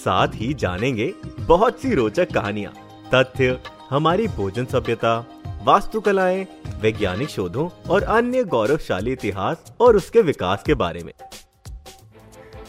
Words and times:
साथ 0.00 0.28
ही 0.34 0.52
जानेंगे 0.54 1.12
बहुत 1.40 1.80
सी 1.80 1.94
रोचक 1.94 2.32
कहानियाँ, 2.34 2.72
तथ्य, 3.14 3.58
हमारी 3.90 4.26
भोजन 4.28 4.64
सभ्यता, 4.64 5.18
वास्तुकलाएँ, 5.64 6.46
वैज्ञानिक 6.80 7.28
शोधों 7.28 7.68
और 7.90 8.02
अन्य 8.02 8.44
गौरवशाली 8.44 9.12
इतिहास 9.12 9.72
और 9.80 9.96
उसके 9.96 10.22
विकास 10.22 10.62
के 10.62 10.74
बारे 10.74 11.02
में। 11.04 11.12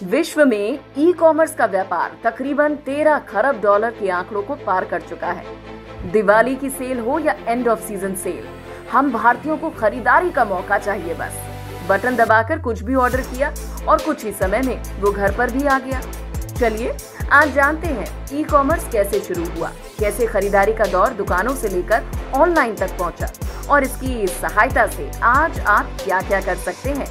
विश्व 0.03 0.45
में 0.45 0.79
ई 0.97 1.11
कॉमर्स 1.13 1.53
का 1.55 1.65
व्यापार 1.65 2.17
तकरीबन 2.23 2.75
13 2.85 3.19
खरब 3.19 3.61
डॉलर 3.61 3.91
के 3.91 4.09
आंकड़ों 4.09 4.41
को 4.43 4.55
पार 4.65 4.85
कर 4.85 5.01
चुका 5.01 5.31
है। 5.31 6.11
दिवाली 6.11 6.55
की 6.55 6.69
सेल 6.69 6.99
हो 6.99 7.19
या 7.19 7.35
एंड 7.47 7.67
ऑफ़ 7.67 7.79
सीज़न 7.79 8.15
सेल 8.15 8.43
हम 8.91 9.11
भारतीयों 9.11 9.57
को 9.57 9.69
खरीदारी 9.69 10.31
का 10.31 10.45
मौका 10.45 10.77
चाहिए 10.77 11.13
बस। 11.13 11.37
बटन 11.89 12.15
दबाकर 12.15 12.59
कुछ 12.59 12.81
भी 12.81 12.95
ऑर्डर 12.95 13.21
किया 13.23 13.53
और 13.87 14.01
कुछ 14.01 14.25
ही 14.25 14.31
समय 14.31 14.61
में 14.61 15.01
वो 15.01 15.11
घर 15.11 15.37
पर 15.37 15.51
भी 15.51 15.63
आ 15.63 15.79
गया। 15.79 16.01
चलिए 16.51 16.91
आज 17.31 17.53
जानते 17.53 17.87
हैं 17.87 18.27
ई 18.33 18.43
कॉमर्स 18.43 18.87
कैसे 18.91 19.19
शुरू 19.19 19.43
हुआ? 19.45 19.69
कैसे 19.99 20.25
खरीदारी 20.25 20.73
का 20.73 20.85
दौर 20.85 21.09
दुकानों 21.09 21.53
से 21.55 21.69
लेकर 21.69 22.03
ऑनलाइन 22.35 22.75
तक 22.75 22.97
पहुँचा? 22.99 23.27
और 23.69 23.83
इसकी 23.83 24.27
सहायता 24.27 24.87
से 24.87 25.11
आज 25.23 25.59
आप 25.59 25.97
क्या 26.03 26.21
क्या 26.21 26.41
कर 26.41 26.55
सकते 26.55 26.89
हैं? 26.89 27.07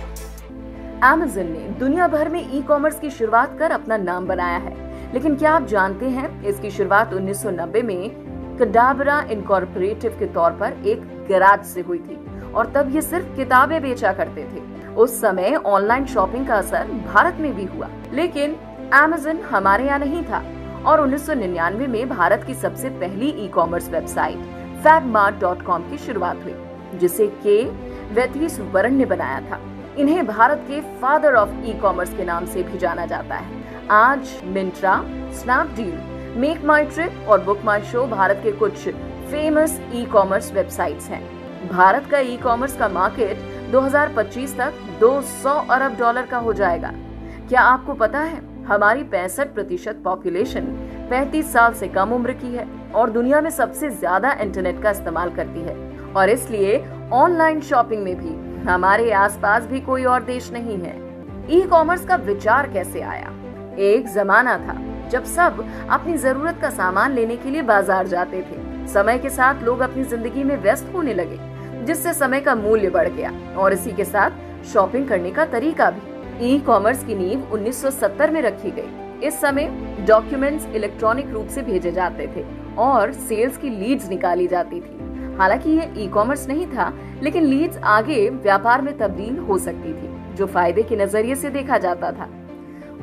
अमेजन 1.00 1.46
ने 1.46 1.68
दुनिया 1.78 2.08
भर 2.08 2.28
में 2.28 2.54
ई 2.54 2.62
कॉमर्स 2.62 3.00
की 3.00 3.10
शुरुआत 3.10 3.58
कर 3.58 3.70
अपना 3.70 3.96
नाम 3.96 4.26
बनाया 4.26 4.58
है। 4.58 5.12
लेकिन 5.12 5.36
क्या 5.36 5.52
आप 5.52 5.66
जानते 5.66 6.06
हैं, 6.06 6.44
इसकी 6.44 6.70
शुरुआत 6.70 7.14
1990 7.14 7.82
में 7.82 8.10
कडाबरा 8.58 9.20
इनकॉर्पोरेटिव 9.30 10.16
के 10.18 10.26
तौर 10.26 10.50
पर 10.50 10.72
एक 10.86 11.26
गैराज 11.28 11.64
से 11.64 11.80
हुई 11.80 11.98
थी 11.98 12.52
और 12.52 12.72
तब 12.74 12.94
ये 12.94 13.02
सिर्फ़ 13.02 13.36
किताबें 13.36 13.82
बेचा 13.82 14.12
करते 14.12 14.44
थे। 14.44 14.88
उस 14.94 15.20
समय 15.20 15.54
ऑनलाइन 15.66 16.06
शॉपिंग 16.06 16.46
का 16.46 16.54
असर 16.54 16.86
भारत 17.14 17.36
में 17.40 17.54
भी 17.56 17.64
हुआ। 17.64 17.88
लेकिन 18.12 18.56
अमेजन 18.94 19.38
हमारे 19.40 19.84
यहाँ 19.86 19.98
नहीं 19.98 20.22
था 20.24 20.38
और 20.86 21.00
1999 21.00 21.86
में 21.88 22.08
भारत 22.08 22.44
की 22.46 22.54
सबसे 22.54 22.88
पहली 22.90 23.28
ई 23.44 23.46
कॉमर्स 23.48 23.88
वेबसाइट 23.90 24.38
फैबमार्ट.com 24.84 25.90
की 25.90 25.98
शुरुआत 25.98 26.42
हुई, 26.44 26.54
जिसे 26.98 27.26
के 27.46 27.62
वेतीस 28.14 28.58
वरण 28.72 28.94
ने 28.94 29.04
बनाया 29.04 29.40
था। 29.40 29.60
इन्हें 29.98 30.26
भारत 30.26 30.64
के 30.68 30.80
फादर 31.00 31.34
ऑफ़ 31.34 31.50
ई 31.64 31.74
कॉमर्स 31.74 32.14
के 32.14 32.24
नाम 32.24 32.46
से 32.46 32.62
भी 32.62 32.78
जाना 32.78 33.06
जाता 33.06 33.34
है। 33.34 33.62
आज 33.90 34.34
Myntra 34.44 34.96
Snapdeal 35.32 36.38
Make 36.40 36.64
My 36.64 36.84
Trip 36.84 37.26
और 37.28 37.44
बुक 37.44 37.64
माई 37.64 37.82
शो 37.82 38.06
भारत 38.06 38.40
के 38.44 38.52
कुछ 38.52 38.88
फ़ेमस 39.30 39.80
ई 39.94 40.04
कॉमर्स 40.04 40.52
वेबसाइट्स 40.52 41.08
हैं। 41.08 41.22
भारत 41.68 42.06
का 42.10 42.18
ई 42.18 42.36
कॉमर्स 42.36 42.76
का 42.76 42.88
मार्केट 42.88 43.48
2025 43.72 44.58
तक 44.58 44.84
200 45.00 45.58
अरब 45.70 45.98
डॉलर 45.98 46.26
का 46.26 46.38
हो 46.38 46.52
जाएगा। 46.52 46.92
क्या 47.48 47.60
आपको 47.60 47.94
पता 47.94 48.18
है 48.18 48.49
हमारी 48.68 49.02
पैंसठ 49.04 49.54
प्रतिशत 49.54 50.00
पॉपुलेशन 50.04 50.66
35 51.10 51.52
साल 51.52 51.72
से 51.74 51.88
कम 51.88 52.12
उम्र 52.12 52.32
की 52.34 52.54
है 52.54 52.66
और 52.92 53.10
दुनिया 53.10 53.40
में 53.40 53.50
सबसे 53.50 53.90
ज़्यादा 53.90 54.32
इंटरनेट 54.40 54.82
का 54.82 54.90
इस्तेमाल 54.90 55.30
करती 55.30 55.60
है। 55.60 55.74
और 56.12 56.30
इसलिए 56.30 56.78
ऑनलाइन 57.12 57.60
शॉपिंग 57.60 58.02
में 58.02 58.14
भी, 58.16 58.34
हमारे 58.64 59.10
आसपास 59.12 59.66
भी 59.66 59.80
कोई 59.80 60.04
और 60.04 60.22
देश 60.24 60.50
नहीं 60.52 60.78
है। 60.78 60.94
ई 61.50 61.60
कॉमर्स 61.62 62.04
का 62.06 62.16
विचार 62.16 62.68
कैसे 62.72 63.00
आया? 63.02 63.32
एक 63.80 64.08
जमाना 64.14 64.56
था 64.58 64.78
जब 65.10 65.24
सब 65.26 65.64
अपनी 65.90 66.16
ज़रूरत 66.18 66.58
का 66.62 66.70
सामान 66.70 67.12
लेने 67.12 67.36
के 67.36 67.50
लिए 67.50 67.62
बाज़ार 67.64 68.06
जाते 68.06 68.42
थे। 68.42 68.86
समय 68.88 69.18
के 69.18 69.30
साथ 69.30 69.62
लोग 69.62 69.80
अपनी 69.80 70.04
ज़िंदगी 70.04 70.44
में 70.44 70.56
व्यस्त 70.56 70.92
होने 70.94 71.14
लगे, 71.14 71.38
जिससे 71.84 72.12
समय 72.14 72.40
का 72.40 72.54
मूल्य 72.54 72.90
बढ़ 72.90 73.08
गया 73.08 73.32
और 73.56 73.72
इसी 73.72 73.92
के 73.92 74.04
साथ 74.04 74.64
शॉपिंग 74.72 75.08
करने 75.08 75.30
का 75.30 75.44
तरीका 75.46 75.90
भी। 75.90 76.19
ई 76.42 76.58
कॉमर्स 76.58 77.04
की 77.04 77.14
नींव 77.14 77.40
1970 77.52 78.30
में 78.30 78.42
रखी 78.42 78.70
गई। 78.70 79.26
इस 79.26 79.40
समय 79.40 79.64
डॉक्यूमेंट्स 80.06 80.66
इलेक्ट्रॉनिक 80.66 81.30
रूप 81.30 81.48
से 81.48 81.62
भेजे 81.62 81.90
जाते 81.92 82.26
थे 82.36 82.44
और 82.78 83.12
सेल्स 83.12 83.56
की 83.56 83.70
लीड्स 83.70 84.08
निकाली 84.08 84.46
जाती 84.46 84.80
थी। 84.80 85.36
हालाँकि 85.36 85.70
ये 85.70 85.90
ई 85.98 86.06
कॉमर्स 86.08 86.48
नहीं 86.48 86.66
था, 86.66 86.92
लेकिन 87.22 87.42
लीड्स 87.42 87.78
आगे 87.78 88.28
व्यापार 88.28 88.82
में 88.82 88.98
तब्दील 88.98 89.38
हो 89.38 89.58
सकती 89.58 89.92
थी, 89.92 90.34
जो 90.34 90.46
फ़ायदे 90.46 90.82
के 90.82 90.96
नज़रिए 90.96 91.34
से 91.34 91.50
देखा 91.50 91.78
जाता 91.78 92.12
था। 92.12 92.28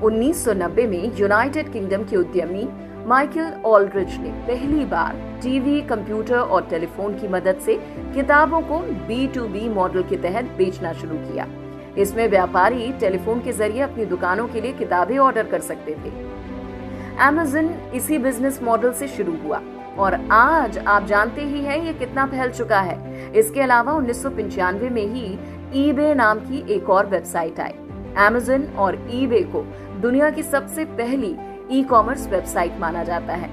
1990 0.04 0.88
में 0.88 1.18
यूनाइटेड 1.18 1.72
किंगडम 1.74 2.04
के 2.04 2.18
उद्यमी 2.18 2.68
माइकल 3.08 3.54
ऑलड्रिच 3.66 4.18
ने 4.18 4.32
पहली 4.48 4.86
बार 4.86 5.40
टीवी, 5.44 5.82
कंप्यूटर 5.82 6.40
और 6.40 6.68
टेलीफोन 6.70 7.20
की 7.20 7.28
मदद 7.28 7.60
से 7.60 7.80
किताबों 8.16 8.62
को 8.62 8.80
बी 8.80 9.28
टू 9.28 9.48
बी 9.48 9.70
मॉडल 9.70 10.04
के 10.04 10.18
तहत 10.18 10.46
बेचना 10.58 10.94
शुरू 10.94 11.16
किया। 11.16 11.48
इसमें 11.98 12.28
व्यापारी 12.28 12.92
टेलीफोन 13.00 13.40
के 13.42 13.52
ज़रिए 13.52 13.82
अपनी 13.82 14.06
दुकानों 14.06 14.48
के 14.48 14.62
लिए 14.62 14.74
किताबें 14.74 15.18
ऑर्डर 15.18 15.48
कर 15.48 15.62
सकते 15.62 15.96
थे। 15.96 16.10
एमेजन 17.24 17.74
इसी 17.96 18.18
बिज़नेस 18.18 18.62
मॉडल 18.64 18.92
से 18.94 19.08
शुरू 19.08 19.36
हुआ 19.44 19.62
और 19.98 20.14
आज 20.32 20.78
आप 20.78 21.06
जानते 21.06 21.42
ही 21.42 21.62
हैं 21.62 21.82
ये 21.86 21.94
कितना 21.94 22.26
फैल 22.26 22.52
चुका 22.52 22.80
है। 22.80 23.32
इसके 23.34 23.62
अलावा 23.62 23.94
उन्नीस 23.94 24.22
सौ 24.24 24.30
पंचानवे 24.30 24.90
में 24.90 25.06
ही 25.06 25.38
ईबे 25.76 26.14
नाम 26.16 26.40
की 26.40 26.66
एक 26.74 26.90
और 26.90 27.06
वेबसाइट 27.06 27.60
आई। 27.60 27.74
एमेजन 28.28 28.64
और 28.78 29.00
ईबे 29.14 29.42
को 29.46 29.62
दुनिया 30.02 30.30
की 30.30 30.44
सबसे 30.44 30.86
पहली 30.98 31.36
ई 31.72 31.84
कॉमर्स 31.84 32.28
वेबसाइट 32.28 32.80
माना 32.80 33.04
जाता 33.04 33.34
है। 33.34 33.50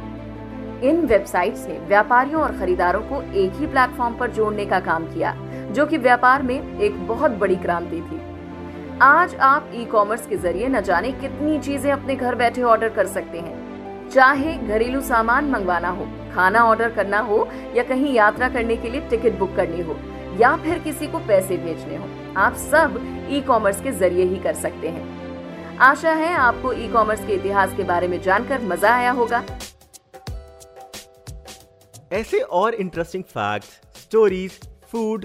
इन 0.83 1.01
वेबसाइट्स 1.07 1.67
ने 1.69 1.79
व्यापारियों 1.79 2.43
और 2.43 2.53
खरीदारों 2.59 3.01
को 3.03 3.21
एक 3.23 3.53
ही 3.53 3.67
प्लेटफॉर्म 3.67 4.15
पर 4.15 4.31
जोड़ने 4.31 4.67
का 4.67 4.81
काम 4.81 5.05
किया, 5.05 5.35
जो 5.73 5.87
कि 5.87 5.99
व्यापार 5.99 6.43
में 6.43 6.79
एक 6.79 7.07
बहुत 7.09 7.31
बड़ी 7.31 7.57
क्रांति 7.57 8.01
थी। 8.03 8.21
आज 9.03 9.35
आप 9.35 9.71
ई 9.75 9.85
कॉमर्स 9.85 10.27
के 10.27 10.37
ज़रिए 10.37 10.67
न 10.69 10.81
जाने 10.81 11.11
कितनी 11.13 11.59
चीज़ें 11.61 11.91
अपने 11.93 12.15
घर 12.17 12.35
बैठे 12.35 12.63
ऑर्डर 12.63 12.89
कर 12.89 13.07
सकते 13.07 13.39
हैं। 13.39 14.11
चाहे 14.11 14.55
घरेलू 14.59 15.01
सामान 15.01 15.51
मंगवाना 15.51 15.89
हो, 15.89 16.07
खाना 16.35 16.63
ऑर्डर 16.65 16.91
करना 16.91 17.19
हो, 17.21 17.49
या 17.77 17.83
कहीं 17.83 18.13
यात्रा 18.15 18.49
करने 18.49 18.77
के 18.77 18.91
लिए 18.91 19.01
टिकट 19.11 19.39
बुक 19.39 19.57
करनी 19.57 19.83
हो, 19.83 19.97
या 20.41 20.55
फिर 20.57 20.79
किसी 20.79 21.07
को 21.07 21.19
पैसे 21.29 21.57
भेजने 21.57 21.97
हो, 21.97 22.09
आप 22.37 22.55
सब 22.63 23.01
ई 23.31 23.41
कॉमर्स 23.41 23.83
के 23.83 23.93
ज़रिए 23.93 24.25
ही 24.25 24.39
कर 24.39 24.55
सकते 24.55 24.89
हैं। 24.89 25.77
आशा 25.83 26.13
है 26.15 26.33
आपको 26.37 26.73
ई 26.73 26.89
कॉमर्स 26.89 27.27
के 27.27 27.35
इतिहास 27.35 27.77
के 27.77 27.85
बारे 27.85 28.09
में 28.09 28.21
जानकर 28.23 28.63
मज़ा 28.65 28.95
आया 28.95 29.11
होगा। 29.13 29.45
ऐसे 32.13 32.41
और 32.41 32.75
interesting 32.77 33.25
fact 33.25 33.99
stories 33.99 34.61
food 34.93 35.25